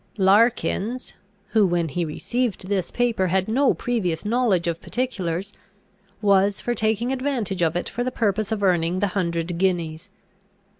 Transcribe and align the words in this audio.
"Larkins, 0.17 1.13
who 1.49 1.63
when 1.67 1.89
he 1.89 2.03
received 2.05 2.67
this 2.69 2.89
paper 2.89 3.27
had 3.27 3.47
no 3.47 3.75
previous 3.75 4.25
knowledge 4.25 4.65
of 4.65 4.81
particulars, 4.81 5.53
was 6.23 6.59
for 6.59 6.73
taking 6.73 7.11
advantage 7.11 7.61
of 7.61 7.75
it 7.75 7.87
for 7.87 8.03
the 8.03 8.09
purpose 8.09 8.51
of 8.51 8.63
earning 8.63 8.99
the 8.99 9.09
hundred 9.13 9.59
guineas. 9.59 10.09